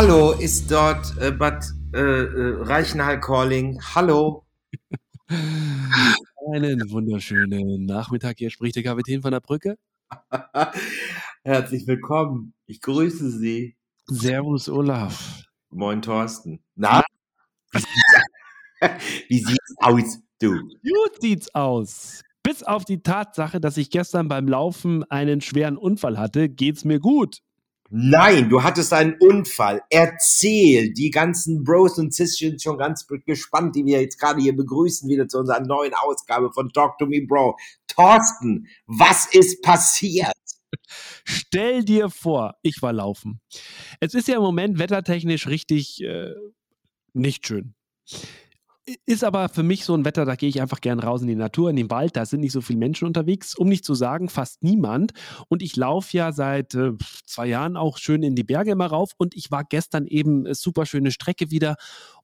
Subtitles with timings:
[0.00, 3.80] Hallo, ist dort äh, Bad äh, äh, Reichenhall calling?
[3.96, 4.46] Hallo.
[5.26, 8.38] Einen wunderschönen Nachmittag.
[8.38, 9.76] Hier spricht der Kapitän von der Brücke.
[11.42, 12.54] Herzlich willkommen.
[12.66, 13.76] Ich grüße Sie.
[14.06, 15.42] Servus, Olaf.
[15.70, 16.60] Moin, Thorsten.
[16.76, 17.02] Na?
[19.28, 20.60] Wie sieht's aus, du?
[20.60, 22.22] Gut sieht's aus.
[22.44, 27.00] Bis auf die Tatsache, dass ich gestern beim Laufen einen schweren Unfall hatte, geht's mir
[27.00, 27.40] gut.
[27.90, 29.82] Nein, du hattest einen Unfall.
[29.88, 30.92] Erzähl.
[30.92, 35.08] Die ganzen Bros und Sis sind schon ganz gespannt, die wir jetzt gerade hier begrüßen,
[35.08, 37.56] wieder zu unserer neuen Ausgabe von Talk to Me Bro.
[37.86, 40.32] Thorsten, was ist passiert?
[41.24, 43.40] Stell dir vor, ich war laufen.
[44.00, 46.34] Es ist ja im Moment wettertechnisch richtig äh,
[47.14, 47.74] nicht schön.
[49.04, 51.34] Ist aber für mich so ein Wetter, da gehe ich einfach gern raus in die
[51.34, 54.28] Natur, in den Wald, da sind nicht so viele Menschen unterwegs, um nicht zu sagen,
[54.28, 55.12] fast niemand.
[55.48, 56.92] Und ich laufe ja seit äh,
[57.26, 59.10] zwei Jahren auch schön in die Berge immer rauf.
[59.18, 61.76] Und ich war gestern eben äh, super schöne Strecke wieder.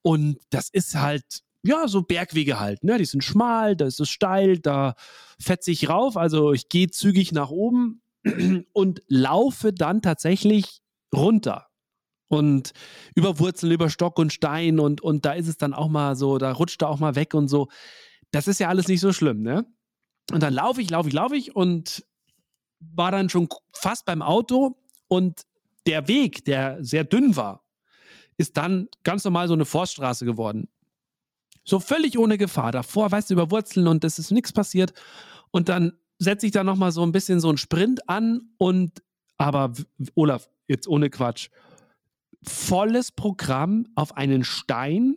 [0.02, 2.98] Und das ist halt ja, so Bergwege halt, ne?
[2.98, 4.94] Die sind schmal, da ist es steil, da
[5.40, 8.02] fetze ich rauf, also ich gehe zügig nach oben
[8.74, 10.82] und laufe dann tatsächlich
[11.14, 11.66] runter
[12.34, 12.72] und
[13.14, 16.38] über Wurzeln, über Stock und Stein und, und da ist es dann auch mal so,
[16.38, 17.68] da rutscht er auch mal weg und so.
[18.30, 19.64] Das ist ja alles nicht so schlimm, ne?
[20.32, 22.04] Und dann laufe ich, laufe ich, laufe ich und
[22.80, 24.76] war dann schon fast beim Auto
[25.08, 25.42] und
[25.86, 27.64] der Weg, der sehr dünn war,
[28.36, 30.68] ist dann ganz normal so eine Forststraße geworden.
[31.64, 32.72] So völlig ohne Gefahr.
[32.72, 34.92] Davor, weißt du, über Wurzeln und es ist nichts passiert.
[35.50, 39.02] Und dann setze ich da nochmal so ein bisschen so einen Sprint an und,
[39.36, 39.72] aber
[40.14, 41.48] Olaf, jetzt ohne Quatsch,
[42.44, 45.16] volles Programm auf einen Stein.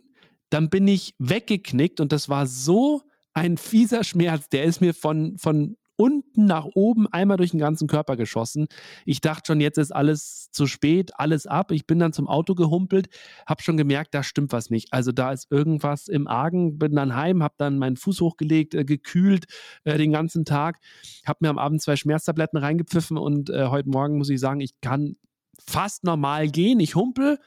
[0.50, 3.02] Dann bin ich weggeknickt und das war so
[3.34, 4.48] ein fieser Schmerz.
[4.48, 8.68] Der ist mir von, von unten nach oben einmal durch den ganzen Körper geschossen.
[9.04, 11.72] Ich dachte schon, jetzt ist alles zu spät, alles ab.
[11.72, 13.08] Ich bin dann zum Auto gehumpelt,
[13.46, 14.92] habe schon gemerkt, da stimmt was nicht.
[14.92, 16.78] Also da ist irgendwas im Argen.
[16.78, 19.46] Bin dann heim, habe dann meinen Fuß hochgelegt, äh, gekühlt
[19.84, 20.78] äh, den ganzen Tag,
[21.26, 24.80] habe mir am Abend zwei Schmerztabletten reingepfiffen und äh, heute Morgen muss ich sagen, ich
[24.80, 25.16] kann
[25.58, 26.80] fast normal gehen.
[26.80, 27.38] Ich humpel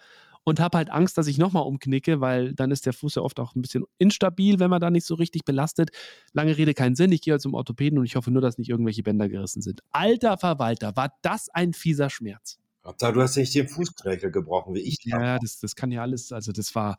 [0.44, 3.40] und habe halt Angst, dass ich nochmal umknicke, weil dann ist der Fuß ja oft
[3.40, 5.92] auch ein bisschen instabil, wenn man da nicht so richtig belastet.
[6.34, 7.12] Lange Rede, keinen Sinn.
[7.12, 9.82] Ich gehe halt zum Orthopäden und ich hoffe nur, dass nicht irgendwelche Bänder gerissen sind.
[9.92, 12.58] Alter Verwalter, war das ein fieser Schmerz.
[12.84, 14.98] Hauptsache, du hast nicht den Fußknöchel gebrochen, wie ich.
[15.04, 16.96] Ja, das, das kann ja alles, also das war,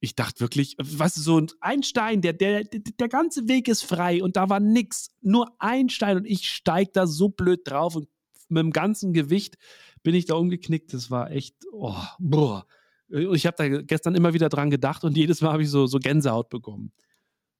[0.00, 4.22] ich dachte wirklich, weißt du, so ein Stein, der, der, der ganze Weg ist frei
[4.22, 8.08] und da war nix, nur ein Stein und ich steig da so blöd drauf und
[8.48, 9.56] mit dem ganzen Gewicht
[10.02, 10.92] bin ich da umgeknickt.
[10.94, 12.66] Das war echt, oh, boah.
[13.08, 15.98] Ich habe da gestern immer wieder dran gedacht und jedes Mal habe ich so, so
[15.98, 16.92] Gänsehaut bekommen.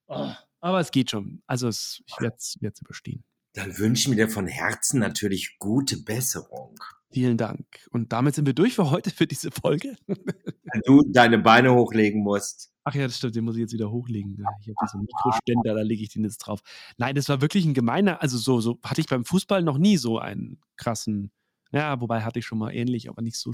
[0.07, 1.41] Oh, aber es geht schon.
[1.47, 3.23] Also es, ich werde es überstehen.
[3.53, 6.75] Dann wünschen wir dir von Herzen natürlich gute Besserung.
[7.11, 7.65] Vielen Dank.
[7.91, 9.95] Und damit sind wir durch für heute, für diese Folge.
[10.07, 12.71] Wenn du deine Beine hochlegen musst.
[12.83, 14.33] Ach ja, das stimmt, den muss ich jetzt wieder hochlegen.
[14.61, 16.61] Ich habe so einen Mikroständer, da lege ich den jetzt drauf.
[16.97, 19.97] Nein, das war wirklich ein gemeiner, also so, so hatte ich beim Fußball noch nie
[19.97, 21.31] so einen krassen
[21.71, 23.51] ja, wobei hatte ich schon mal ähnlich, aber nicht so,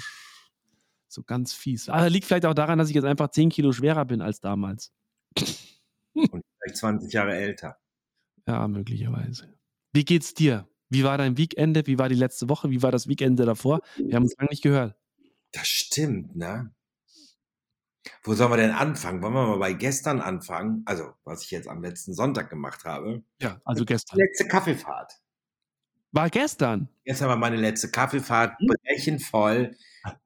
[1.07, 1.89] so ganz fies.
[1.89, 4.93] Aber liegt vielleicht auch daran, dass ich jetzt einfach 10 Kilo schwerer bin als damals.
[6.13, 7.77] Und vielleicht 20 Jahre älter.
[8.47, 9.53] Ja, möglicherweise.
[9.91, 10.67] Wie geht's dir?
[10.89, 11.85] Wie war dein Weekende?
[11.87, 12.69] Wie war die letzte Woche?
[12.69, 13.81] Wie war das Weekende davor?
[13.97, 14.95] Wir haben uns lange nicht gehört.
[15.51, 16.71] Das stimmt, ne?
[18.23, 19.21] Wo sollen wir denn anfangen?
[19.21, 20.83] Wollen wir mal bei gestern anfangen?
[20.85, 23.23] Also, was ich jetzt am letzten Sonntag gemacht habe.
[23.41, 24.17] Ja, also gestern.
[24.17, 25.13] Die letzte Kaffeefahrt.
[26.11, 26.87] War gestern.
[27.03, 28.67] Gestern war meine letzte Kaffeefahrt, hm?
[28.67, 29.75] brechenvoll.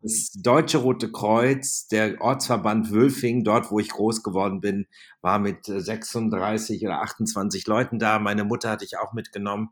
[0.01, 4.87] Das Deutsche Rote Kreuz, der Ortsverband Wülfing, dort wo ich groß geworden bin,
[5.21, 8.19] war mit 36 oder 28 Leuten da.
[8.19, 9.69] Meine Mutter hatte ich auch mitgenommen.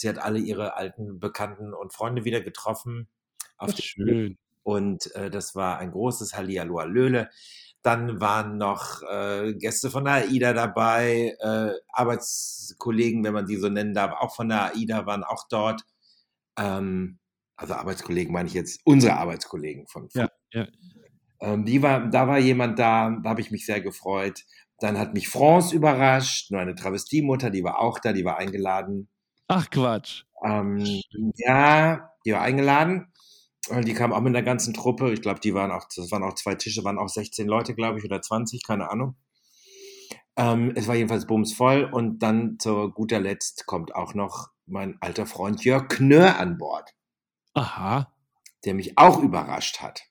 [0.00, 3.08] Sie hat alle ihre alten Bekannten und Freunde wieder getroffen.
[3.58, 4.38] Auf schön.
[4.62, 7.28] Und äh, das war ein großes Hallihallo Löhle.
[7.82, 13.68] Dann waren noch äh, Gäste von der AIDA dabei, äh, Arbeitskollegen, wenn man die so
[13.68, 15.82] nennen darf, auch von der AIDA waren auch dort.
[16.58, 17.18] Ähm,
[17.56, 20.08] also Arbeitskollegen meine ich jetzt, unsere Arbeitskollegen von.
[20.08, 20.66] von ja, ja.
[21.40, 24.44] Ähm, die war, da war jemand da, da habe ich mich sehr gefreut.
[24.78, 29.09] Dann hat mich France überrascht, nur eine Travestiemutter, die war auch da, die war eingeladen.
[29.52, 30.22] Ach Quatsch.
[30.44, 31.02] Ähm,
[31.34, 33.12] ja, die war eingeladen.
[33.82, 35.12] Die kamen auch mit einer ganzen Truppe.
[35.12, 37.98] Ich glaube, die waren auch, das waren auch zwei Tische, waren auch 16 Leute, glaube
[37.98, 39.16] ich, oder 20, keine Ahnung.
[40.36, 45.26] Ähm, es war jedenfalls bumsvoll und dann zu guter Letzt kommt auch noch mein alter
[45.26, 46.94] Freund Jörg Knör an Bord.
[47.54, 48.14] Aha.
[48.64, 50.02] Der mich auch überrascht hat.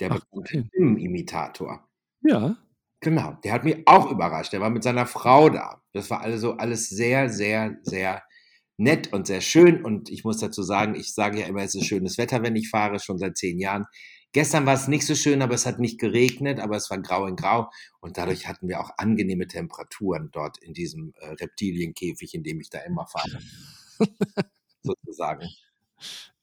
[0.00, 1.88] Der bekannte Stimmenimitator.
[2.20, 2.56] Ja.
[3.00, 4.52] Genau, der hat mich auch überrascht.
[4.52, 5.82] Der war mit seiner Frau da.
[5.94, 8.22] Das war also alles sehr, sehr, sehr
[8.76, 9.84] nett und sehr schön.
[9.84, 12.68] Und ich muss dazu sagen, ich sage ja immer, es ist schönes Wetter, wenn ich
[12.68, 13.86] fahre, schon seit zehn Jahren.
[14.32, 17.26] Gestern war es nicht so schön, aber es hat nicht geregnet, aber es war grau
[17.26, 17.70] in grau
[18.00, 22.68] und dadurch hatten wir auch angenehme Temperaturen dort in diesem äh, Reptilienkäfig, in dem ich
[22.68, 23.38] da immer fahre.
[24.82, 25.48] Sozusagen.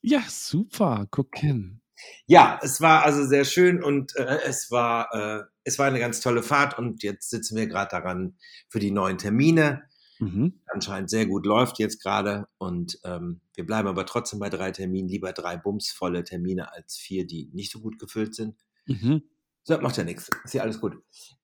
[0.00, 1.82] Ja, super, gucken.
[2.26, 6.20] Ja, es war also sehr schön und äh, es war äh, es war eine ganz
[6.20, 8.36] tolle Fahrt und jetzt sitzen wir gerade daran
[8.68, 9.84] für die neuen Termine.
[10.24, 10.60] Mhm.
[10.66, 15.08] Anscheinend sehr gut läuft jetzt gerade und ähm, wir bleiben aber trotzdem bei drei Terminen,
[15.08, 18.56] lieber drei bumsvolle Termine als vier, die nicht so gut gefüllt sind.
[18.86, 19.22] Mhm.
[19.64, 20.96] So, macht ja nichts, ist ja alles gut.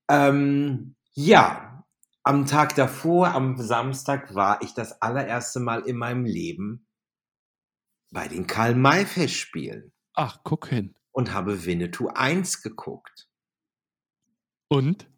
[0.08, 1.84] Ähm, ja,
[2.22, 6.86] am Tag davor, am Samstag, war ich das allererste Mal in meinem Leben
[8.10, 9.92] bei den Karl-May-Festspielen.
[10.14, 10.94] Ach, guck hin.
[11.12, 13.28] Und habe Winnetou 1 geguckt.
[14.68, 15.10] Und?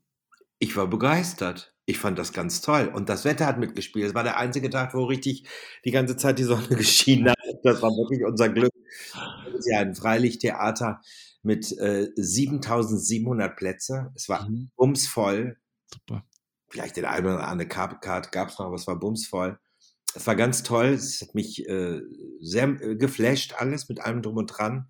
[0.59, 1.75] Ich war begeistert.
[1.85, 2.91] Ich fand das ganz toll.
[2.95, 4.07] Und das Wetter hat mitgespielt.
[4.07, 5.49] Es war der einzige Tag, wo richtig
[5.85, 7.39] die ganze Zeit die Sonne geschienen hat.
[7.65, 8.73] Das war wirklich unser Glück.
[9.45, 11.01] Das ist ja ein Freilichttheater
[11.43, 14.13] mit äh, 7700 Plätze.
[14.15, 14.71] Es war mhm.
[14.77, 15.57] bumsvoll.
[15.93, 16.25] Super.
[16.69, 19.59] Vielleicht den einen oder andere Karte gab es noch, aber es war bumsvoll.
[20.15, 20.87] Es war ganz toll.
[20.87, 22.01] Es hat mich äh,
[22.41, 24.89] sehr äh, geflasht, alles mit allem drum und dran.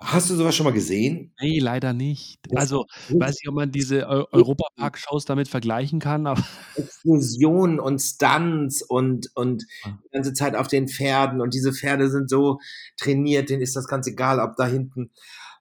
[0.00, 1.34] Hast du sowas schon mal gesehen?
[1.40, 2.38] Nee, leider nicht.
[2.54, 2.86] Also,
[3.18, 6.42] weiß nicht, ob man diese Eu Europapark-Shows damit vergleichen kann, aber
[6.74, 9.98] Explosionen und Stunts und und Ah.
[10.04, 12.58] die ganze Zeit auf den Pferden und diese Pferde sind so
[12.96, 15.10] trainiert, denen ist das ganz egal, ob da hinten,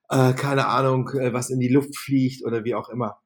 [0.09, 3.19] äh, keine Ahnung, äh, was in die Luft fliegt oder wie auch immer.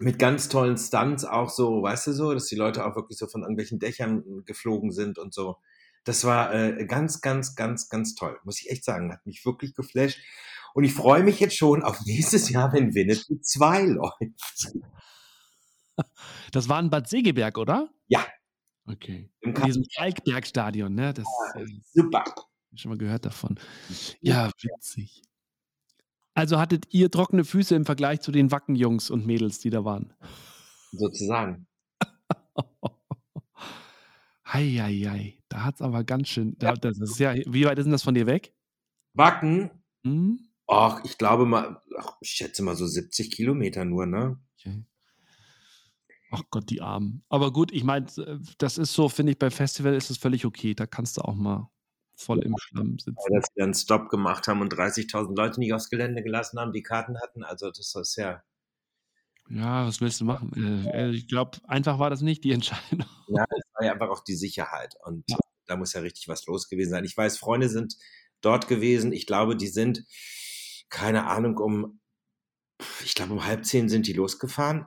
[0.00, 3.26] Mit ganz tollen Stunts auch so, weißt du so, dass die Leute auch wirklich so
[3.28, 5.56] von irgendwelchen Dächern geflogen sind und so.
[6.04, 9.12] Das war äh, ganz, ganz, ganz, ganz toll, muss ich echt sagen.
[9.12, 10.18] Hat mich wirklich geflasht.
[10.74, 14.78] Und ich freue mich jetzt schon auf nächstes Jahr, wenn Winnetou 2 läuft.
[16.52, 17.88] Das war in Bad Segeberg, oder?
[18.06, 18.24] Ja.
[18.86, 19.30] Okay.
[19.40, 21.12] Im In diesem Kalkbergstadion, ne?
[21.12, 22.24] Das Ja, äh, super.
[22.70, 23.58] ich schon mal gehört davon.
[24.20, 25.22] Ja, witzig.
[26.34, 30.14] Also hattet ihr trockene Füße im Vergleich zu den Wacken-Jungs und Mädels, die da waren?
[30.92, 31.66] Sozusagen.
[34.52, 36.56] Heieiei, da hat's aber ganz schön.
[36.58, 38.52] Da, das ist ja, wie weit ist denn das von dir weg?
[39.14, 39.70] Wacken,
[40.04, 40.38] Hm?
[40.66, 44.38] ach, ich glaube mal, ach, ich schätze mal so 70 Kilometer nur, ne?
[44.58, 44.84] Okay.
[46.30, 47.24] Ach Gott, die Armen.
[47.30, 48.06] Aber gut, ich meine,
[48.58, 50.74] das ist so, finde ich, bei Festival ist es völlig okay.
[50.74, 51.70] Da kannst du auch mal
[52.16, 53.16] voll im Schlamm sitzen.
[53.16, 56.72] Weil dass wir dann Stopp gemacht haben und 30.000 Leute nicht aufs Gelände gelassen haben,
[56.72, 57.44] die Karten hatten.
[57.44, 58.42] Also das ist ja,
[59.50, 60.52] Ja, was willst du machen?
[60.86, 63.06] Äh, äh, ich glaube, einfach war das nicht die Entscheidung.
[63.28, 64.94] ja, es war ja einfach auch die Sicherheit.
[65.04, 65.38] Und Ja.
[65.66, 67.04] da muss ja richtig was los gewesen sein.
[67.04, 67.96] Ich weiß, Freunde sind
[68.40, 69.12] dort gewesen.
[69.12, 70.04] Ich glaube, die sind,
[70.90, 72.00] keine Ahnung, um,
[73.04, 74.86] ich glaube, um halb zehn sind die losgefahren.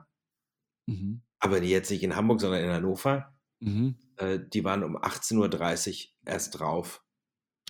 [0.86, 1.22] Mhm.
[1.40, 3.36] Aber die jetzt nicht in Hamburg, sondern in Hannover.
[3.60, 3.96] Mhm.
[4.16, 7.02] Äh, die waren um 18.30 Uhr erst drauf.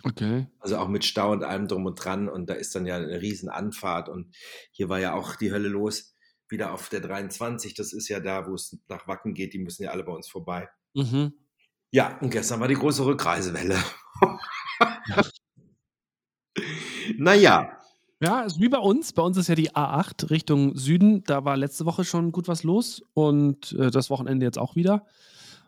[0.05, 0.47] Okay.
[0.59, 2.29] Also auch mit Stau und allem drum und dran.
[2.29, 4.09] Und da ist dann ja eine riesen Anfahrt.
[4.09, 4.35] Und
[4.73, 6.12] hier war ja auch die Hölle los.
[6.53, 7.75] Wieder auf der 23.
[7.75, 9.55] Das ist ja da, wo es nach Wacken geht.
[9.55, 10.69] Die müssen ja alle bei uns vorbei.
[10.95, 11.33] Mhm.
[11.91, 13.77] Ja, und gestern war die große Rückreisewelle.
[17.19, 17.79] naja,
[18.21, 19.13] Ja, ist wie bei uns.
[19.13, 21.25] Bei uns ist ja die A8 Richtung Süden.
[21.25, 25.07] Da war letzte Woche schon gut was los und äh, das Wochenende jetzt auch wieder.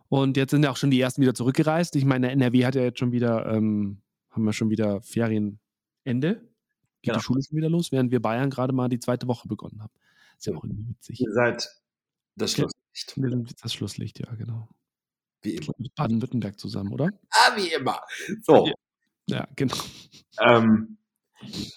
[0.09, 1.97] Und jetzt sind ja auch schon die ersten wieder zurückgereist.
[1.97, 5.59] Ich meine, NRW hat ja jetzt schon wieder, ähm, haben wir schon wieder Ferienende.
[6.05, 6.43] Geht
[7.03, 7.19] Genau.
[7.19, 9.93] die Schule schon wieder los, während wir Bayern gerade mal die zweite Woche begonnen haben.
[10.37, 11.21] Ist ja auch irgendwie witzig.
[11.21, 11.69] ihr seid
[12.37, 12.53] das.
[12.53, 13.17] Schlusslicht.
[13.17, 14.69] Wir sind das Schlusslicht, ja, genau.
[15.43, 15.73] Wie immer.
[15.79, 17.11] Mit Baden-Württemberg zusammen, oder?
[17.31, 18.01] Ah, wie immer.
[18.43, 18.71] So,
[19.27, 19.47] Ja.
[19.57, 19.77] Genau.
[20.41, 20.99] ähm,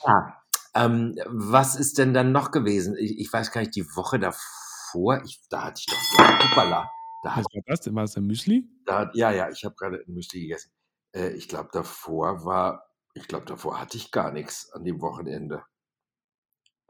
[0.06, 0.42] ja,
[0.74, 2.96] ähm, was ist denn dann noch gewesen?
[2.98, 6.90] Ich, ich weiß gar nicht, die Woche davor, ich, da hatte ich doch, ja, hoppala,
[7.24, 7.96] da Was war das denn?
[7.96, 8.70] War das der Müsli?
[8.86, 10.72] Da, ja, ja, ich habe gerade ein Müsli gegessen.
[11.14, 15.64] Äh, ich glaube, davor war, ich glaube, davor hatte ich gar nichts an dem Wochenende.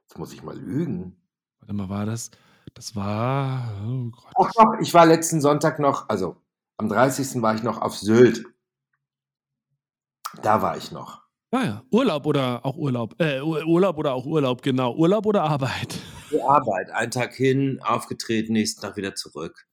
[0.02, 1.22] Jetzt muss ich mal lügen.
[1.68, 2.32] Warte mal, war das?
[2.74, 3.70] Das war.
[3.86, 4.34] Oh Gott.
[4.38, 6.38] Ach doch, ich war letzten Sonntag noch, also
[6.78, 7.42] am 30.
[7.42, 8.46] war ich noch auf Sylt.
[10.42, 11.22] Da war ich noch.
[11.52, 13.20] Ah ja, Urlaub oder auch Urlaub.
[13.20, 14.96] Äh, Ur- Urlaub oder auch Urlaub, genau.
[14.96, 15.98] Urlaub oder Arbeit.
[16.32, 19.66] Die Arbeit, einen Tag hin, aufgetreten, nächsten Tag wieder zurück.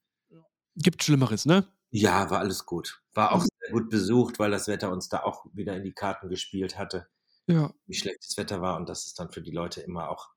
[0.75, 1.65] Gibt Schlimmeres, ne?
[1.91, 3.01] Ja, war alles gut.
[3.13, 6.27] War auch sehr gut besucht, weil das Wetter uns da auch wieder in die Karten
[6.29, 7.07] gespielt hatte.
[7.47, 7.71] Ja.
[7.85, 10.29] wie schlechtes Wetter war und das ist dann für die Leute immer auch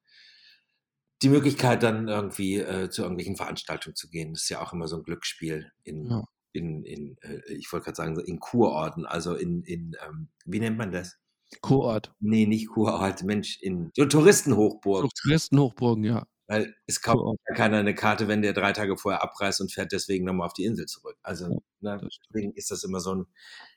[1.22, 4.34] die Möglichkeit, dann irgendwie äh, zu irgendwelchen Veranstaltungen zu gehen.
[4.34, 6.24] Das ist ja auch immer so ein Glücksspiel in, Ja.
[6.52, 10.78] in, in äh, ich wollte gerade sagen, in Kurorten, also in, in ähm, wie nennt
[10.78, 11.16] man das?
[11.62, 12.12] Kurort.
[12.20, 15.08] Nee, nicht Kurort, Mensch, in so Touristenhochburg.
[15.22, 16.26] Touristenhochburgen, ja.
[16.46, 17.40] Weil es kauft Kurort.
[17.48, 20.52] ja keiner eine Karte, wenn der drei Tage vorher abreist und fährt deswegen nochmal auf
[20.54, 21.16] die Insel zurück.
[21.22, 21.46] Also
[21.80, 23.26] Ja, ne, deswegen ist das immer so ein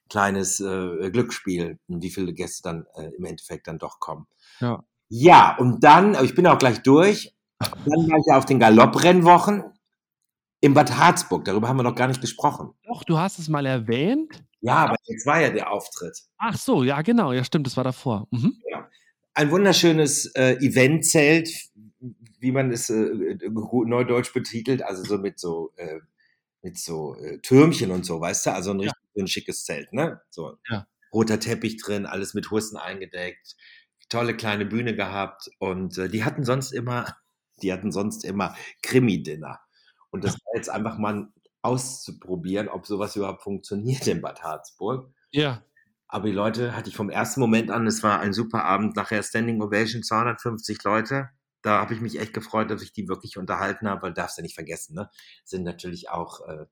[0.10, 4.28] kleines äh, Glücksspiel, wie viele Gäste dann äh, im Endeffekt dann doch kommen.
[4.60, 4.84] Ja.
[5.14, 9.66] Ja, und dann, ich bin auch gleich durch, dann war ich ja auf den Galopprennwochen
[10.62, 11.44] im Bad Harzburg.
[11.44, 12.74] Darüber haben wir noch gar nicht gesprochen.
[12.88, 14.42] Doch, du hast es mal erwähnt.
[14.62, 16.18] Ja, aber jetzt war ja der Auftritt.
[16.38, 17.34] Ach so, ja, genau.
[17.34, 18.30] Ja, stimmt, das war davor.
[18.32, 18.56] Mhm.
[18.72, 18.88] Ja.
[19.34, 21.50] Ein wunderschönes äh, Eventzelt,
[22.40, 23.12] wie man es äh,
[23.50, 26.00] neudeutsch betitelt, also so mit so, äh,
[26.62, 28.54] mit so äh, Türmchen und so, weißt du?
[28.54, 29.24] Also ein richtig ja.
[29.24, 30.22] ein schickes Zelt, ne?
[30.30, 30.88] So ja.
[31.14, 33.58] roter Teppich drin, alles mit Hussen eingedeckt,
[34.12, 37.06] tolle kleine Bühne gehabt und äh, die hatten sonst immer,
[37.64, 39.60] die hatten sonst immer Krimi-Dinner.
[40.12, 41.30] Und das war jetzt einfach mal
[41.62, 45.14] auszuprobieren, ob sowas überhaupt funktioniert in Bad Harzburg.
[45.32, 45.64] Ja.
[46.08, 49.24] Aber die Leute hatte ich vom ersten Moment an, es war ein super Abend, nachher
[49.24, 51.30] Standing Ovation, 250 Leute.
[51.62, 54.42] Da habe ich mich echt gefreut, dass ich die wirklich unterhalten habe, weil darfst du
[54.42, 55.10] nicht vergessen, ne?
[55.46, 56.66] Sind natürlich auch äh,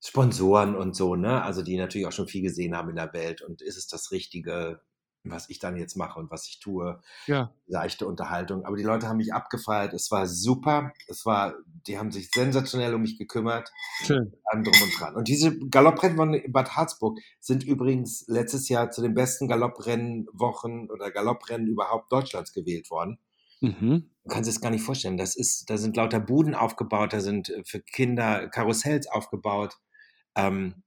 [0.00, 1.42] Sponsoren und so, ne?
[1.42, 4.12] Also die natürlich auch schon viel gesehen haben in der Welt und ist es das
[4.12, 4.82] Richtige?
[5.24, 7.00] Was ich dann jetzt mache und was ich tue.
[7.26, 7.52] Ja.
[7.66, 8.64] Leichte Unterhaltung.
[8.64, 9.92] Aber die Leute haben mich abgefeiert.
[9.92, 10.92] Es war super.
[11.08, 11.54] Es war,
[11.86, 13.70] die haben sich sensationell um mich gekümmert.
[14.02, 14.32] Schön.
[14.44, 15.16] Allem drum und dran.
[15.16, 21.10] Und diese Galopprennwochen in Bad Harzburg sind übrigens letztes Jahr zu den besten Galopprennwochen oder
[21.10, 23.18] Galopprennen überhaupt Deutschlands gewählt worden.
[23.60, 24.10] Mhm.
[24.24, 25.18] Du kannst es gar nicht vorstellen.
[25.18, 29.76] Das ist, da sind lauter Buden aufgebaut, da sind äh, für Kinder Karussells aufgebaut.
[30.34, 30.82] Ähm,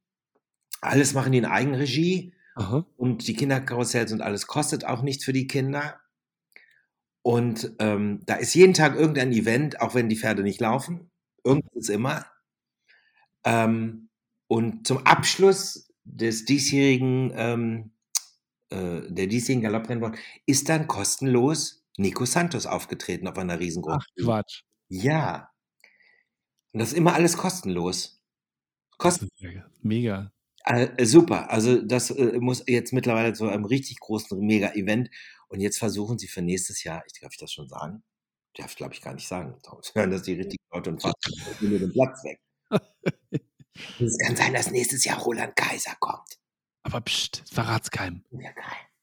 [0.81, 2.85] alles machen die in Eigenregie Aha.
[2.97, 5.99] Und die Kinderkarussells und alles kostet auch nichts für die Kinder.
[7.21, 11.09] Und ähm, da ist jeden Tag irgendein Event, auch wenn die Pferde nicht laufen.
[11.43, 12.25] Irgendwas immer.
[13.45, 14.09] Ähm,
[14.47, 17.91] und zum Abschluss des diesjährigen, ähm,
[18.69, 24.63] äh, der diesjährigen Galopprennwoche ist dann kostenlos Nico Santos aufgetreten auf einer riesengroßen Ach, Quatsch.
[24.89, 25.49] Ja.
[26.71, 28.21] Und das ist immer alles kostenlos.
[28.97, 29.31] Kostenlos.
[29.81, 30.31] Mega.
[30.65, 31.49] Äh, super.
[31.49, 35.09] Also das äh, muss jetzt mittlerweile zu einem richtig großen Mega-Event.
[35.47, 38.03] Und jetzt versuchen sie für nächstes Jahr, ich darf ich das schon sagen?
[38.55, 39.59] Darf ich, glaube ich, gar nicht sagen.
[39.93, 41.13] Hören das die richtigen Leute und fahren
[41.61, 42.39] mir den Platz weg.
[43.99, 46.39] es kann sein, dass nächstes Jahr Roland Kaiser kommt.
[46.83, 48.23] Aber pst, verrat's keinem.
[48.31, 48.93] Ja, kein.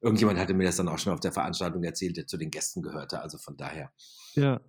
[0.00, 2.82] Irgendjemand hatte mir das dann auch schon auf der Veranstaltung erzählt, der zu den Gästen
[2.82, 3.20] gehörte.
[3.20, 3.90] Also von daher.
[4.34, 4.60] Ja.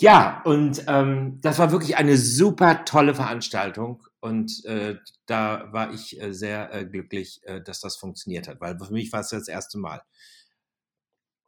[0.00, 4.04] Ja, und ähm, das war wirklich eine super tolle Veranstaltung.
[4.20, 8.78] Und äh, da war ich äh, sehr äh, glücklich, äh, dass das funktioniert hat, weil
[8.78, 10.02] für mich war es das erste Mal.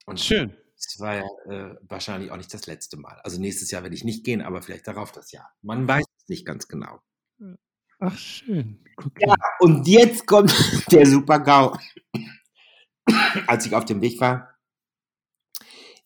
[0.07, 0.57] Und schön.
[0.77, 3.21] Es war ja äh, wahrscheinlich auch nicht das letzte Mal.
[3.23, 5.53] Also nächstes Jahr werde ich nicht gehen, aber vielleicht darauf das Jahr.
[5.63, 7.01] Man weiß es nicht ganz genau.
[8.01, 8.83] Ach, schön.
[8.97, 9.27] Okay.
[9.27, 10.53] Ja, und jetzt kommt
[10.91, 11.77] der Super-GAU.
[13.47, 14.50] Als ich auf dem Weg war,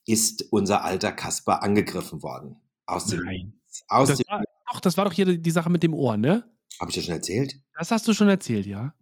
[0.06, 2.56] ist unser alter Kasper angegriffen worden.
[2.86, 3.60] Aus dem, Nein.
[3.88, 4.42] Aus das dem, war,
[4.72, 6.44] doch, das war doch hier die Sache mit dem Ohr, ne?
[6.80, 7.60] Habe ich das schon erzählt?
[7.78, 8.94] Das hast du schon erzählt, ja.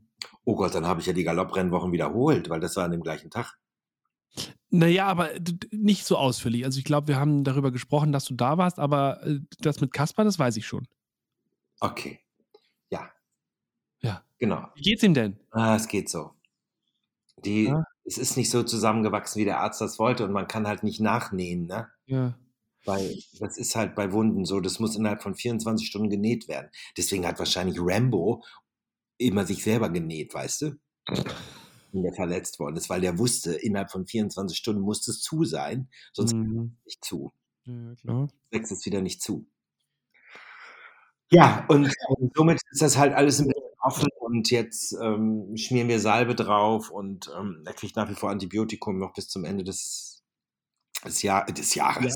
[0.45, 3.31] Oh Gott, dann habe ich ja die Galopprennwochen wiederholt, weil das war an dem gleichen
[3.31, 3.59] Tag.
[4.71, 5.31] Naja, aber
[5.71, 6.65] nicht so ausführlich.
[6.65, 9.93] Also ich glaube, wir haben darüber gesprochen, dass du da warst, aber äh, das mit
[9.93, 10.89] Kaspar, das weiß ich schon.
[11.81, 12.21] Okay.
[12.89, 13.11] Ja.
[14.01, 14.25] Ja.
[14.39, 14.69] Genau.
[14.75, 15.39] Wie geht's ihm denn?
[15.51, 16.33] Ah, es geht so.
[17.45, 17.85] Die, ja.
[18.05, 21.01] Es ist nicht so zusammengewachsen, wie der Arzt das wollte und man kann halt nicht
[21.01, 21.89] nachnähen, ne?
[22.07, 22.37] Ja.
[22.85, 26.69] Weil das ist halt bei Wunden so, das muss innerhalb von 24 Stunden genäht werden.
[26.97, 28.43] Deswegen hat wahrscheinlich Rambo
[29.19, 30.73] immer sich selber genäht, weißt du?
[31.93, 35.45] Wenn der verletzt worden ist, weil der wusste, innerhalb von 24 Stunden muss es zu
[35.45, 36.79] sein, sonst mhm.
[36.85, 37.33] nicht zu.
[37.65, 38.29] Ja, klar.
[38.51, 39.47] Wächst es wieder nicht zu.
[41.31, 45.89] Ja, und, und, somit ist das halt alles ein bisschen offen und jetzt ähm, schmieren
[45.89, 49.65] wir Salbe drauf und ähm, er kriegt nach wie vor Antibiotikum noch bis zum Ende
[49.65, 50.13] des
[51.05, 52.15] des, Jahr, des Jahres.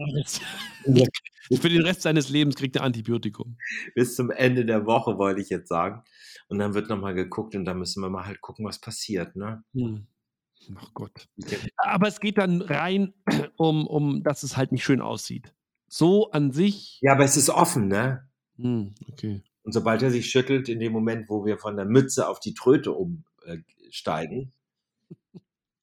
[0.86, 1.06] Ja.
[1.60, 3.56] Für den Rest seines Lebens kriegt er Antibiotikum.
[3.94, 6.02] Bis zum Ende der Woche, wollte ich jetzt sagen.
[6.48, 9.36] Und dann wird nochmal geguckt und dann müssen wir mal halt gucken, was passiert.
[9.36, 9.62] Ne?
[9.72, 10.06] Hm.
[10.76, 11.28] Ach Gott.
[11.76, 13.14] Aber es geht dann rein
[13.56, 15.54] um, um, dass es halt nicht schön aussieht.
[15.88, 16.98] So an sich.
[17.02, 18.28] Ja, aber es ist offen, ne?
[18.56, 19.42] Hm, okay.
[19.66, 22.54] Und sobald er sich schüttelt, in dem Moment, wo wir von der Mütze auf die
[22.54, 24.52] Tröte umsteigen,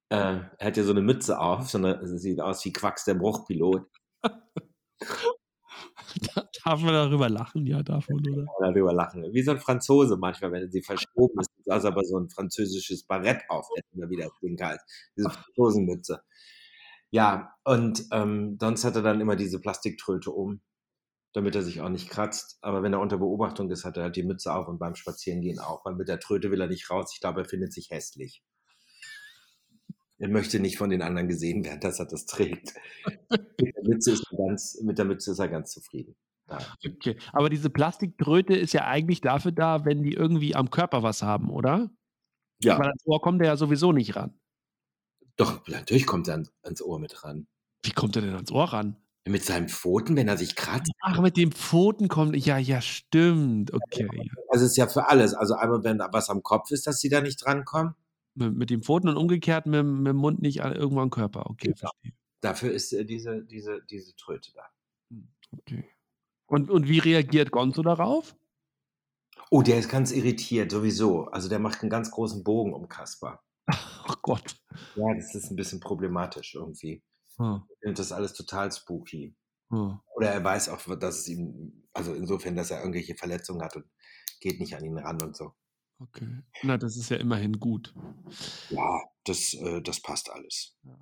[0.08, 3.86] äh, er hat ja so eine Mütze auf, sondern sieht aus wie Quacks der Bruchpilot.
[6.64, 7.66] darf man darüber lachen?
[7.66, 8.46] Ja, darf man, oder?
[8.62, 9.22] Ja, darüber lachen.
[9.34, 13.42] Wie so ein Franzose manchmal, wenn sie verschoben ist, saß aber so ein französisches Barett
[13.50, 14.58] auf, immer wieder Ding
[15.18, 16.22] Diese Franzosenmütze.
[17.10, 20.62] Ja, und ähm, sonst hat er dann immer diese Plastiktröte um,
[21.34, 22.58] damit er sich auch nicht kratzt.
[22.62, 25.60] Aber wenn er unter Beobachtung ist, hat er halt die Mütze auf und beim Spazierengehen
[25.60, 27.12] auch, weil mit der Tröte will er nicht raus.
[27.14, 28.44] Ich glaube, er findet sich hässlich.
[30.20, 32.74] Er möchte nicht von den anderen gesehen werden, dass er das trägt.
[33.30, 36.16] mit, der Mütze ist er ganz, mit der Mütze ist er ganz zufrieden.
[36.50, 36.60] Ja.
[36.86, 41.24] Okay, aber diese Plastiktröte ist ja eigentlich dafür da, wenn die irgendwie am Körper was
[41.24, 41.90] haben, oder?
[42.62, 42.78] Ja.
[42.78, 44.40] Weil das Ohr kommt er ja sowieso nicht ran.
[45.36, 47.48] Doch, natürlich kommt er ans Ohr mit ran.
[47.84, 49.03] Wie kommt er denn ans Ohr ran?
[49.26, 50.92] Mit seinen Pfoten, wenn er sich kratzt.
[51.00, 52.36] Ach, mit den Pfoten kommt.
[52.46, 53.74] Ja, ja, stimmt.
[53.74, 54.08] Okay.
[54.50, 55.34] Also es ist ja für alles.
[55.34, 57.96] Also einmal, wenn was am Kopf ist, dass sie da nicht drankommen.
[58.36, 61.50] Mit, mit den Pfoten und umgekehrt mit, mit, dem Mund nicht irgendwo am Körper.
[61.50, 61.78] Okay, genau.
[61.78, 62.14] verstehe.
[62.42, 64.64] Dafür ist äh, diese, diese, diese Tröte da.
[65.10, 65.86] Hm, okay.
[66.48, 68.36] Und, und wie reagiert Gonzo darauf?
[69.50, 71.26] Oh, der ist ganz irritiert, sowieso.
[71.26, 73.44] Also der macht einen ganz großen Bogen um Kaspar.
[73.68, 74.58] Ach Gott.
[74.96, 77.02] Ja, das ist ein bisschen problematisch irgendwie.
[77.38, 77.64] Hm.
[77.84, 79.36] Und das ist alles total spooky.
[79.70, 80.00] Hm.
[80.16, 83.86] Oder er weiß auch, dass es ihm, also insofern, dass er irgendwelche Verletzungen hat und
[84.40, 85.54] geht nicht an ihn ran und so.
[86.00, 86.28] Okay.
[86.64, 87.94] Na, das ist ja immerhin gut.
[88.70, 90.78] Ja, das, äh, das passt alles.
[90.84, 91.00] Ja.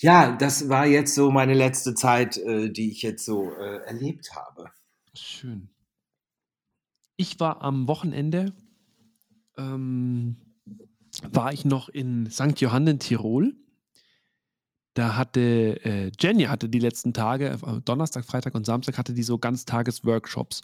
[0.00, 0.36] ja.
[0.36, 4.70] das war jetzt so meine letzte Zeit, äh, die ich jetzt so äh, erlebt habe.
[5.14, 5.70] Schön.
[7.16, 8.54] Ich war am Wochenende,
[9.56, 10.36] ähm,
[11.30, 12.60] war ich noch in St.
[12.60, 13.54] Johann in Tirol
[14.94, 15.40] da hatte
[15.84, 20.62] äh, Jenny hatte die letzten Tage, äh, Donnerstag, Freitag und Samstag hatte die so Ganztages-Workshops.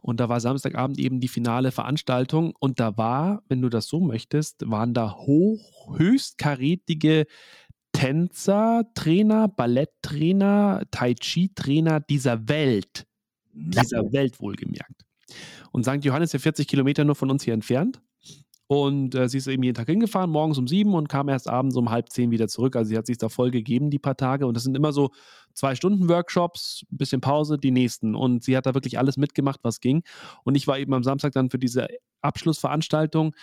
[0.00, 4.00] Und da war Samstagabend eben die finale Veranstaltung und da war, wenn du das so
[4.00, 7.26] möchtest, waren da hoch, höchstkarätige
[7.92, 13.06] Tänzer, Trainer, Balletttrainer, Tai Chi-Trainer dieser Welt.
[13.52, 15.04] Dieser Welt wohlgemerkt.
[15.70, 16.04] Und St.
[16.04, 18.00] Johannes ist ja 40 Kilometer nur von uns hier entfernt.
[18.82, 21.76] Und äh, sie ist eben jeden Tag hingefahren, morgens um sieben und kam erst abends
[21.76, 22.74] um halb zehn wieder zurück.
[22.76, 24.46] Also sie hat sich da voll gegeben, die paar Tage.
[24.46, 25.10] Und das sind immer so
[25.52, 28.14] zwei Stunden Workshops, ein bisschen Pause, die nächsten.
[28.14, 30.02] Und sie hat da wirklich alles mitgemacht, was ging.
[30.42, 31.86] Und ich war eben am Samstag dann für diese
[32.20, 33.34] Abschlussveranstaltung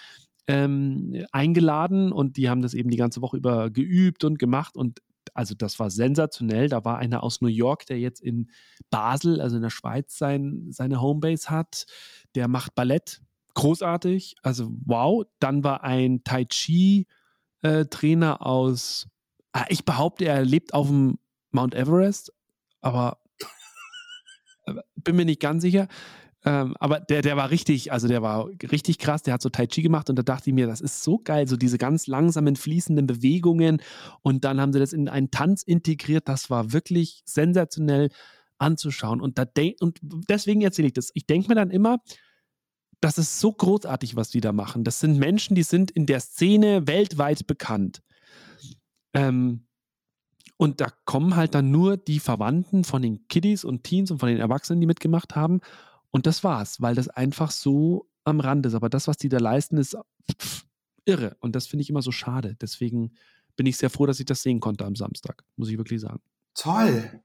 [0.47, 4.75] ähm, eingeladen und die haben das eben die ganze Woche über geübt und gemacht.
[4.75, 5.00] Und
[5.33, 6.67] also das war sensationell.
[6.67, 8.50] Da war einer aus New York, der jetzt in
[8.89, 11.85] Basel, also in der Schweiz, sein, seine Homebase hat.
[12.35, 13.22] Der macht Ballett
[13.53, 15.25] großartig, also wow.
[15.40, 19.07] Dann war ein Tai Chi-Trainer äh, aus,
[19.53, 21.20] ah, ich behaupte, er lebt auf dem
[21.51, 22.33] Mount Everest,
[22.81, 23.20] aber
[24.96, 25.87] bin mir nicht ganz sicher.
[26.44, 29.68] Ähm, aber der, der war richtig, also der war richtig krass, der hat so Tai
[29.68, 32.55] Chi gemacht und da dachte ich mir, das ist so geil, so diese ganz langsamen,
[32.55, 33.79] fließenden Bewegungen
[34.24, 38.09] und dann haben sie das in einen Tanz integriert, das war wirklich sensationell
[38.57, 39.46] anzuschauen und, da
[39.81, 41.11] und deswegen erzähle ich das.
[41.14, 42.00] Ich denke mir dann immer,
[43.01, 44.83] das ist so großartig, was die da machen.
[44.83, 48.01] Das sind Menschen, die sind in der Szene weltweit bekannt.
[49.14, 49.66] Ähm,
[50.57, 54.29] und da kommen halt dann nur die Verwandten von den Kiddies und Teens und von
[54.29, 55.59] den Erwachsenen, die mitgemacht haben.
[56.11, 58.75] Und das war's, weil das einfach so am Rand ist.
[58.75, 59.98] Aber das, was die da leisten, ist
[60.40, 60.66] pff,
[61.05, 61.35] irre.
[61.40, 62.55] Und das finde ich immer so schade.
[62.61, 63.14] Deswegen
[63.55, 66.22] bin ich sehr froh, dass ich das sehen konnte am Samstag, muss ich wirklich sagen.
[66.53, 67.22] Toll.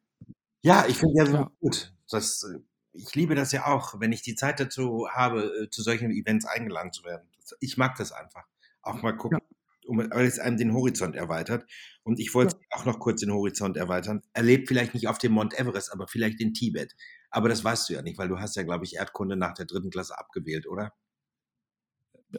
[0.62, 1.50] Ja, ich finde ja ja.
[1.60, 1.92] gut.
[2.08, 2.58] Das äh,
[2.96, 6.46] ich liebe das ja auch, wenn ich die Zeit dazu habe, äh, zu solchen Events
[6.46, 7.28] eingeladen zu werden.
[7.60, 8.44] Ich mag das einfach.
[8.82, 9.88] Auch mal gucken, ja.
[9.88, 11.64] um, weil es einem den Horizont erweitert.
[12.02, 12.78] Und ich wollte ja.
[12.78, 14.22] auch noch kurz den Horizont erweitern.
[14.32, 16.94] Erlebt vielleicht nicht auf dem Mount Everest, aber vielleicht in Tibet.
[17.30, 19.66] Aber das weißt du ja nicht, weil du hast ja, glaube ich, Erdkunde nach der
[19.66, 20.92] dritten Klasse abgewählt, oder?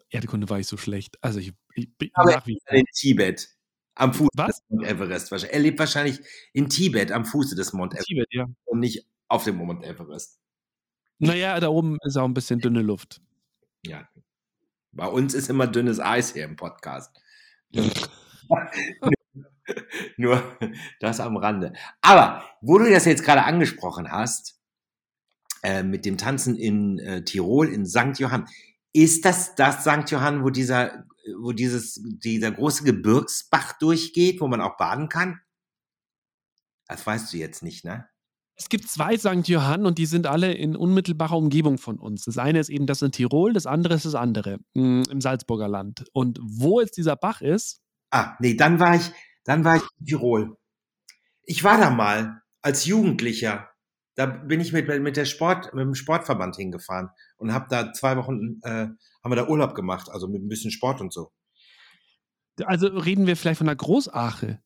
[0.09, 1.17] Erdkunde war ich so schlecht.
[1.21, 3.49] Also ich, ich bin aber in Tibet.
[3.95, 4.47] Am Fuße Was?
[4.47, 5.31] des Mount Everest.
[5.31, 6.19] Er lebt wahrscheinlich
[6.53, 8.07] in Tibet, am Fuße des Mount Everest.
[8.07, 8.45] Tibet, ja.
[8.65, 10.39] Und nicht auf dem Mount Everest.
[11.19, 13.21] Naja, da oben ist auch ein bisschen dünne Luft.
[13.85, 14.07] Ja.
[14.91, 17.15] Bei uns ist immer dünnes Eis hier im Podcast.
[20.17, 20.57] Nur
[20.99, 21.73] das am Rande.
[22.01, 24.59] Aber wo du das jetzt gerade angesprochen hast,
[25.63, 28.19] äh, mit dem Tanzen in äh, Tirol, in St.
[28.19, 28.47] Johann,
[28.93, 30.09] ist das das St.
[30.09, 31.05] Johann, wo dieser,
[31.39, 35.41] wo dieses, dieser große Gebirgsbach durchgeht, wo man auch baden kann?
[36.87, 38.07] Das weißt du jetzt nicht, ne?
[38.59, 39.47] Es gibt zwei St.
[39.47, 42.25] Johann und die sind alle in unmittelbarer Umgebung von uns.
[42.25, 45.67] Das eine ist eben das in Tirol, das andere ist das andere mh, im Salzburger
[45.67, 46.05] Land.
[46.11, 47.81] Und wo jetzt dieser Bach ist?
[48.09, 49.11] Ah, nee, dann war ich,
[49.43, 50.57] dann war ich in Tirol.
[51.43, 53.69] Ich war da mal als Jugendlicher.
[54.15, 58.17] Da bin ich mit, mit der Sport, mit dem Sportverband hingefahren und habe da zwei
[58.17, 61.31] Wochen, äh, haben wir da Urlaub gemacht, also mit ein bisschen Sport und so.
[62.65, 64.59] Also reden wir vielleicht von der Großache.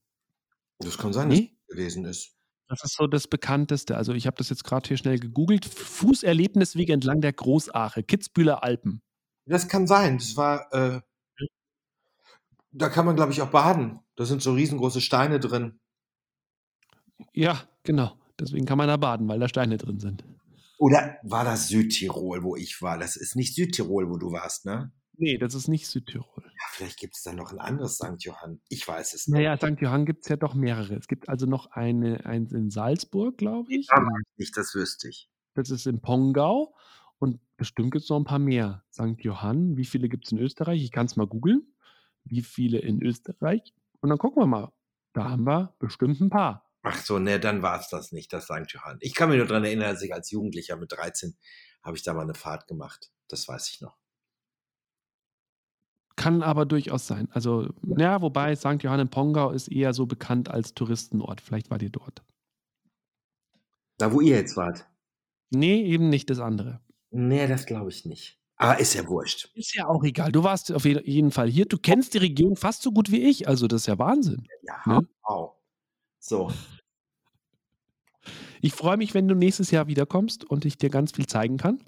[0.79, 1.35] Das kann sein, nee?
[1.35, 2.40] dass es gewesen ist.
[2.71, 3.97] Das ist so das Bekannteste.
[3.97, 5.65] Also ich habe das jetzt gerade hier schnell gegoogelt.
[5.65, 9.01] Fußerlebnisweg entlang der Großache, Kitzbühler Alpen.
[9.45, 10.19] Das kann sein.
[10.19, 11.01] Das war, äh,
[12.71, 13.99] da kann man, glaube ich, auch baden.
[14.15, 15.81] Da sind so riesengroße Steine drin.
[17.33, 18.17] Ja, genau.
[18.39, 20.23] Deswegen kann man da baden, weil da Steine drin sind.
[20.77, 22.97] Oder war das Südtirol, wo ich war?
[22.97, 24.93] Das ist nicht Südtirol, wo du warst, ne?
[25.21, 26.43] Nee, das ist nicht Südtirol.
[26.43, 28.15] Ja, vielleicht gibt es da noch ein anderes St.
[28.23, 28.59] Johann.
[28.69, 29.35] Ich weiß es nicht.
[29.35, 29.79] Naja, St.
[29.79, 30.95] Johann gibt es ja doch mehrere.
[30.95, 33.87] Es gibt also noch eine, eins in Salzburg, glaube ich.
[33.87, 34.03] Ja,
[34.37, 35.29] nicht, das wüsste ich.
[35.53, 36.73] Das ist in Pongau.
[37.19, 38.83] Und bestimmt gibt es noch ein paar mehr.
[38.91, 39.19] St.
[39.19, 40.81] Johann, wie viele gibt es in Österreich?
[40.83, 41.71] Ich kann es mal googeln.
[42.23, 43.75] Wie viele in Österreich?
[43.99, 44.73] Und dann gucken wir mal.
[45.13, 46.67] Da haben wir bestimmt ein paar.
[46.81, 48.65] Ach so, ne, dann war es das nicht, das St.
[48.69, 48.97] Johann.
[49.01, 51.37] Ich kann mich nur daran erinnern, dass ich als Jugendlicher mit 13
[51.83, 53.11] habe ich da mal eine Fahrt gemacht.
[53.27, 54.01] Das weiß ich noch.
[56.21, 57.27] Kann aber durchaus sein.
[57.31, 58.83] Also, ja, wobei St.
[58.83, 61.41] Johann in Pongau ist eher so bekannt als Touristenort.
[61.41, 62.21] Vielleicht wart ihr dort.
[63.97, 64.85] Da, wo ihr jetzt wart?
[65.49, 66.79] Nee, eben nicht das andere.
[67.09, 68.39] Nee, das glaube ich nicht.
[68.55, 69.49] Aber ist ja wurscht.
[69.55, 70.31] Ist ja auch egal.
[70.31, 71.65] Du warst auf jeden Fall hier.
[71.65, 73.47] Du kennst die Region fast so gut wie ich.
[73.47, 74.45] Also, das ist ja Wahnsinn.
[74.61, 75.07] Ja, ne?
[75.27, 75.53] wow.
[76.19, 76.51] So.
[78.61, 81.79] Ich freue mich, wenn du nächstes Jahr wiederkommst und ich dir ganz viel zeigen kann.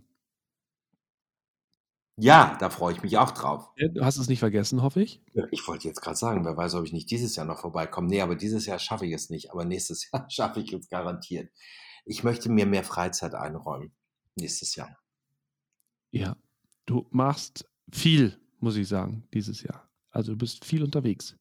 [2.15, 3.71] Ja, da freue ich mich auch drauf.
[3.75, 5.21] Du hast es nicht vergessen, hoffe ich.
[5.51, 8.07] Ich wollte jetzt gerade sagen, wer weiß, ob ich nicht dieses Jahr noch vorbeikomme.
[8.07, 9.51] Nee, aber dieses Jahr schaffe ich es nicht.
[9.51, 11.51] Aber nächstes Jahr schaffe ich es garantiert.
[12.05, 13.93] Ich möchte mir mehr Freizeit einräumen.
[14.35, 14.95] Nächstes Jahr.
[16.11, 16.35] Ja,
[16.85, 19.89] du machst viel, muss ich sagen, dieses Jahr.
[20.11, 21.35] Also du bist viel unterwegs.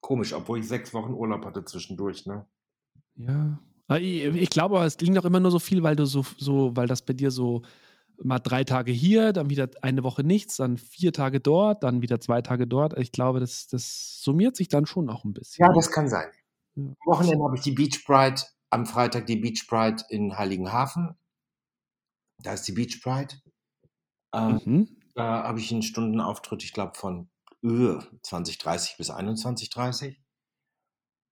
[0.00, 2.46] Komisch, obwohl ich sechs Wochen Urlaub hatte zwischendurch, ne?
[3.16, 3.58] Ja.
[3.98, 6.88] Ich, ich glaube, es klingt auch immer nur so viel, weil du so, so, weil
[6.88, 7.62] das bei dir so
[8.22, 12.20] mal drei Tage hier, dann wieder eine Woche nichts, dann vier Tage dort, dann wieder
[12.20, 12.98] zwei Tage dort.
[12.98, 15.64] Ich glaube, das, das summiert sich dann schon auch ein bisschen.
[15.64, 16.28] Ja, das kann sein.
[16.76, 21.16] Am Wochenende habe ich die Beach Pride, am Freitag die Beach Pride in Heiligenhafen.
[22.42, 23.34] Da ist die Beach Pride.
[24.34, 24.96] Ähm, mhm.
[25.14, 27.28] Da habe ich einen Stundenauftritt, ich glaube, von
[27.62, 30.16] öh, 2030 bis 21.30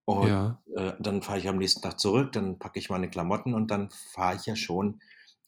[0.05, 0.61] und ja.
[0.75, 3.89] äh, dann fahre ich am nächsten Tag zurück, dann packe ich meine Klamotten und dann
[3.89, 5.01] fahre ich ja schon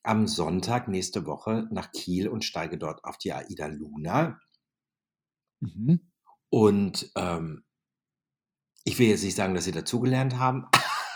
[0.08, 4.40] am Sonntag nächste Woche nach Kiel und steige dort auf die Aida Luna.
[5.60, 6.12] Mhm.
[6.50, 7.66] Und ähm,
[8.86, 10.66] ich will jetzt nicht sagen, dass sie dazugelernt haben.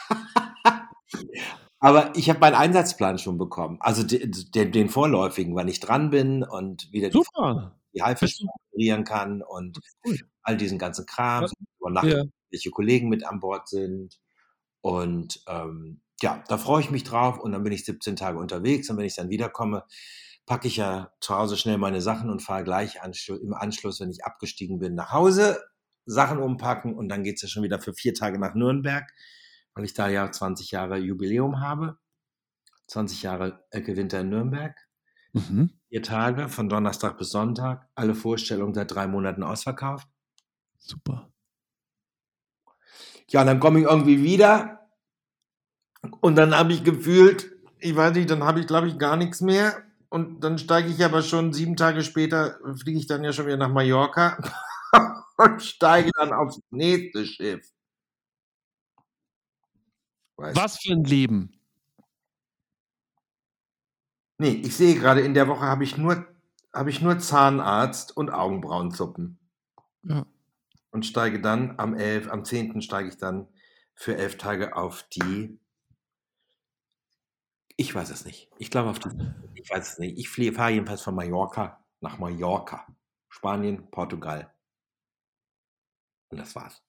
[1.79, 3.77] Aber ich habe meinen Einsatzplan schon bekommen.
[3.79, 7.79] Also den, den, den, vorläufigen, wann ich dran bin und wieder Super.
[7.93, 10.19] die, die Haifisch operieren kann und cool.
[10.43, 11.47] all diesen ganzen Kram,
[12.03, 12.23] ja.
[12.49, 14.19] welche Kollegen mit an Bord sind.
[14.81, 18.89] Und ähm, ja, da freue ich mich drauf und dann bin ich 17 Tage unterwegs
[18.89, 19.83] und wenn ich dann wiederkomme,
[20.45, 24.25] packe ich ja zu Hause schnell meine Sachen und fahre gleich im Anschluss, wenn ich
[24.25, 25.61] abgestiegen bin, nach Hause,
[26.05, 29.09] Sachen umpacken und dann geht es ja schon wieder für vier Tage nach Nürnberg,
[29.73, 31.97] weil ich da ja 20 Jahre Jubiläum habe.
[32.87, 34.75] 20 Jahre Ecke Winter in Nürnberg.
[35.31, 35.71] Mhm.
[35.87, 40.09] Vier Tage von Donnerstag bis Sonntag, alle Vorstellungen seit drei Monaten ausverkauft.
[40.77, 41.31] Super.
[43.29, 44.80] Ja, und dann komme ich irgendwie wieder
[46.21, 49.41] und dann habe ich gefühlt, ich weiß nicht, dann habe ich, glaube ich, gar nichts
[49.41, 49.83] mehr.
[50.09, 53.57] Und dann steige ich aber schon sieben Tage später, fliege ich dann ja schon wieder
[53.57, 54.37] nach Mallorca
[55.37, 57.65] und steige dann aufs nächste Schiff.
[60.35, 61.53] Weißt Was für ein Leben.
[64.37, 66.25] Nee, ich sehe gerade, in der Woche habe ich nur,
[66.73, 69.37] habe ich nur Zahnarzt und Augenbrauenzuppen.
[70.03, 70.25] Ja.
[70.89, 72.81] Und steige dann am 11., am 10.
[72.81, 73.47] steige ich dann
[73.93, 75.60] für elf Tage auf die
[77.81, 78.47] ich weiß es nicht.
[78.59, 79.09] Ich glaube auf die.
[79.55, 80.17] Ich weiß es nicht.
[80.17, 82.87] Ich fahre jedenfalls von Mallorca nach Mallorca.
[83.29, 84.53] Spanien, Portugal.
[86.29, 86.81] Und das war's.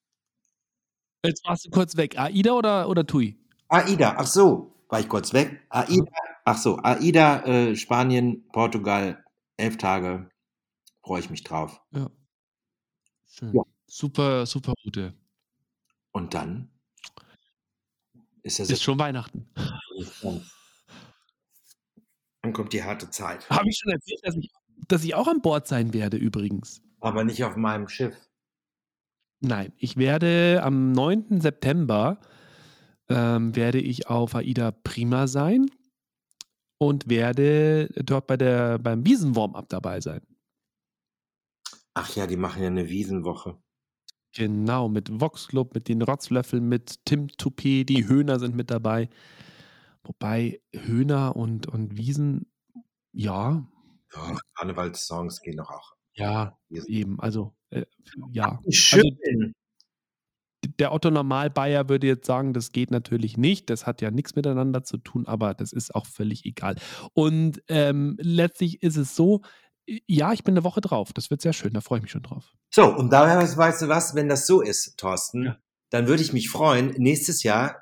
[1.25, 2.19] Jetzt warst du kurz weg.
[2.19, 3.39] AIDA oder, oder TUI?
[3.69, 5.65] AIDA, ach so, war ich kurz weg.
[5.71, 6.13] AIDA,
[6.45, 9.25] ach so, AIDA, äh, Spanien, Portugal,
[9.57, 10.29] elf Tage.
[11.03, 11.81] Freue ich mich drauf.
[11.93, 12.11] Ja.
[13.29, 13.55] Schön.
[13.55, 13.63] Ja.
[13.87, 15.15] Super, super Route.
[16.11, 16.71] Und dann
[18.43, 19.49] ist, ist schon Weihnachten.
[22.53, 23.49] Dann kommt die harte Zeit.
[23.51, 24.51] Habe ich schon erzählt, dass ich,
[24.89, 26.83] dass ich auch an Bord sein werde, übrigens.
[27.01, 28.15] Aber nicht auf meinem Schiff.
[29.41, 31.41] Nein, ich werde am 9.
[31.41, 32.21] September
[33.09, 35.71] ähm, werde ich auf Aida Prima sein
[36.79, 40.21] und werde dort bei der, beim Wiesenwarm-Up dabei sein.
[41.95, 43.57] Ach ja, die machen ja eine Wiesenwoche.
[44.35, 49.09] Genau, mit Vox Club, mit den Rotzlöffeln, mit Tim Toupet, die Höhner sind mit dabei.
[50.05, 52.53] Wobei Höhner und, und Wiesen,
[53.13, 53.67] ja.
[54.15, 55.95] Ja, Karnevalssongs gehen doch auch.
[56.15, 57.21] Ja, eben.
[57.21, 57.87] Also, äh,
[58.31, 58.61] ja.
[58.69, 59.17] Schön.
[59.25, 59.53] Also,
[60.79, 63.71] der Otto Normalbayer würde jetzt sagen, das geht natürlich nicht.
[63.71, 66.77] Das hat ja nichts miteinander zu tun, aber das ist auch völlig egal.
[67.15, 69.43] Und ähm, letztlich ist es so,
[69.87, 71.13] ja, ich bin eine Woche drauf.
[71.13, 71.73] Das wird sehr schön.
[71.73, 72.53] Da freue ich mich schon drauf.
[72.71, 75.59] So, und daher weißt du was, wenn das so ist, Thorsten, ja.
[75.91, 77.82] dann würde ich mich freuen, nächstes Jahr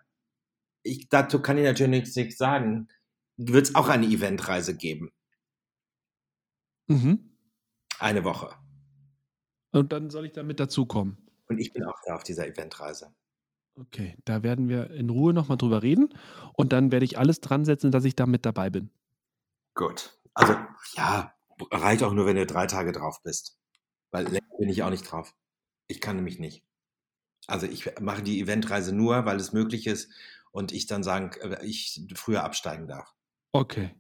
[0.83, 2.89] ich, dazu kann ich natürlich nichts sagen,
[3.37, 5.13] wird es auch eine Eventreise geben.
[6.87, 7.37] Mhm.
[7.99, 8.55] Eine Woche.
[9.73, 11.31] Und dann soll ich damit dazukommen.
[11.49, 13.15] Und ich bin auch da auf dieser Eventreise.
[13.77, 16.13] Okay, da werden wir in Ruhe nochmal drüber reden
[16.55, 18.91] und dann werde ich alles dran setzen, dass ich da mit dabei bin.
[19.75, 20.19] Gut.
[20.35, 20.55] Also,
[20.97, 21.35] ja,
[21.71, 23.59] reicht auch nur, wenn du drei Tage drauf bist.
[24.11, 25.35] Weil länger bin ich auch nicht drauf.
[25.87, 26.65] Ich kann nämlich nicht.
[27.47, 30.13] Also ich mache die Eventreise nur, weil es möglich ist
[30.51, 33.15] und ich dann sagen, äh, ich früher absteigen darf.
[33.53, 33.95] Okay.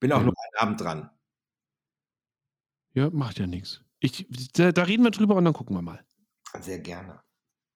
[0.00, 0.24] Bin auch ja.
[0.24, 1.10] noch einen Abend dran.
[2.94, 3.80] Ja, macht ja nichts.
[4.00, 6.04] Ich, da, da, reden wir drüber und dann gucken wir mal.
[6.60, 7.22] Sehr gerne.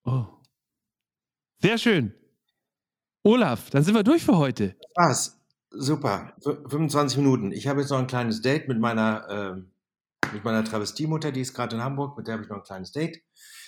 [0.05, 0.27] Oh.
[1.63, 2.15] Sehr schön.
[3.23, 4.77] Olaf, dann sind wir durch für heute.
[4.95, 5.41] Was?
[5.71, 6.35] Super.
[6.43, 7.53] 25 Minuten.
[7.53, 11.55] Ich habe jetzt noch ein kleines Date mit meiner, äh, mit meiner Travestiemutter, die ist
[11.55, 13.23] gerade in Hamburg, mit der habe ich noch ein kleines Date.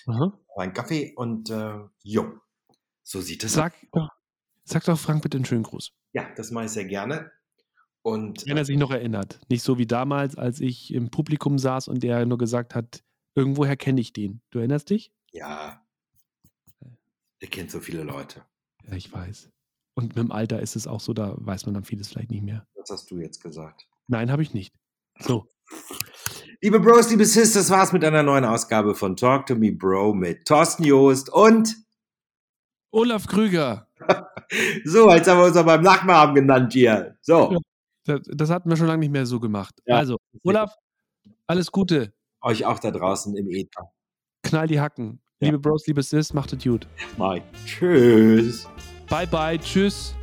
[0.06, 0.32] Mhm.
[0.56, 2.40] Ein Kaffee und äh, jo.
[3.08, 4.10] So sieht es sag, aus.
[4.64, 5.92] Sag doch Frank bitte einen schönen Gruß.
[6.12, 7.32] Ja, das mache ich sehr gerne.
[8.02, 9.40] Und, Wenn er sich noch erinnert.
[9.48, 13.02] Nicht so wie damals, als ich im Publikum saß und der nur gesagt hat,
[13.34, 14.42] irgendwoher kenne ich den.
[14.50, 15.10] Du erinnerst dich?
[15.32, 15.82] Ja.
[17.40, 18.44] Er kennt so viele Leute.
[18.86, 19.50] Ja, ich weiß.
[19.94, 22.44] Und mit dem Alter ist es auch so, da weiß man dann vieles vielleicht nicht
[22.44, 22.66] mehr.
[22.74, 23.88] Was hast du jetzt gesagt?
[24.06, 24.74] Nein, habe ich nicht.
[25.18, 25.48] So.
[26.60, 30.12] Liebe Bros, liebe Sis, das war's mit einer neuen Ausgabe von Talk to Me Bro
[30.12, 31.87] mit Thorsten Joost und
[32.90, 33.86] Olaf Krüger.
[34.84, 37.16] so, jetzt haben wir uns aber beim Nachnamen genannt hier.
[37.20, 37.58] So.
[38.04, 39.74] Das, das hatten wir schon lange nicht mehr so gemacht.
[39.84, 39.96] Ja.
[39.96, 40.74] Also, Olaf,
[41.46, 42.12] alles Gute.
[42.40, 43.92] Euch auch da draußen im Äther.
[44.42, 45.20] Knall die Hacken.
[45.40, 45.46] Ja.
[45.46, 46.86] Liebe Bros, liebe Sis, macht es gut.
[47.16, 47.42] Bye.
[47.66, 48.66] Tschüss.
[49.08, 49.58] Bye, bye.
[49.58, 50.14] Tschüss.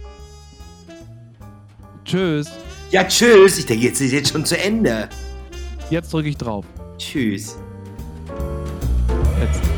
[2.04, 2.52] Tschüss.
[2.92, 3.60] Ja, tschüss.
[3.60, 5.10] Ich denke, jetzt ist jetzt schon zu Ende.
[5.90, 6.66] Jetzt drücke ich drauf.
[6.98, 7.58] Tschüss.
[9.40, 9.75] Jetzt.